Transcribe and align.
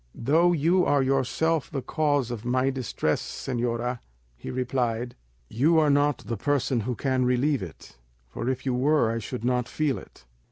"Though 0.15 0.51
you 0.51 0.83
are 0.83 1.03
yourself 1.03 1.69
the 1.69 1.83
cause 1.83 2.31
of 2.31 2.43
my 2.43 2.71
distress, 2.71 3.21
señora," 3.21 3.99
he 4.35 4.49
replied, 4.49 5.15
"you 5.47 5.77
are 5.77 5.91
not 5.91 6.23
the 6.25 6.37
person 6.37 6.79
who 6.79 6.95
can 6.95 7.23
relieve 7.23 7.61
it, 7.61 7.99
for 8.27 8.49
if 8.49 8.65
you 8.65 8.73
were 8.73 9.11
I 9.11 9.19
should 9.19 9.45
not 9.45 9.67
feel 9.69 9.99
it." 9.99 10.25